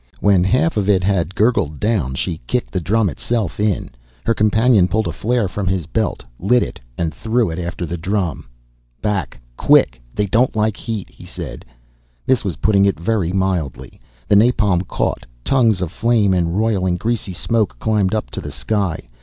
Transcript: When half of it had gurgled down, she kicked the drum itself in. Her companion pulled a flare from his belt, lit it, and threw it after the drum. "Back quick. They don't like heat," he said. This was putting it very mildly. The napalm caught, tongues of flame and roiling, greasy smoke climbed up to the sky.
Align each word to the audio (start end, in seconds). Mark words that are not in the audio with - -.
When 0.19 0.43
half 0.43 0.77
of 0.77 0.89
it 0.89 1.03
had 1.03 1.35
gurgled 1.35 1.79
down, 1.79 2.15
she 2.15 2.41
kicked 2.47 2.71
the 2.71 2.79
drum 2.79 3.07
itself 3.07 3.59
in. 3.59 3.91
Her 4.25 4.33
companion 4.33 4.87
pulled 4.87 5.07
a 5.07 5.11
flare 5.11 5.47
from 5.47 5.67
his 5.67 5.85
belt, 5.85 6.25
lit 6.39 6.63
it, 6.63 6.79
and 6.97 7.13
threw 7.13 7.51
it 7.51 7.59
after 7.59 7.85
the 7.85 7.97
drum. 7.99 8.47
"Back 9.03 9.39
quick. 9.57 10.01
They 10.15 10.25
don't 10.25 10.55
like 10.55 10.75
heat," 10.75 11.07
he 11.11 11.25
said. 11.27 11.65
This 12.25 12.43
was 12.43 12.55
putting 12.55 12.83
it 12.83 12.99
very 12.99 13.31
mildly. 13.31 14.01
The 14.27 14.35
napalm 14.35 14.81
caught, 14.87 15.23
tongues 15.43 15.81
of 15.81 15.91
flame 15.91 16.33
and 16.33 16.57
roiling, 16.57 16.97
greasy 16.97 17.33
smoke 17.33 17.77
climbed 17.77 18.15
up 18.15 18.31
to 18.31 18.41
the 18.41 18.49
sky. 18.49 19.07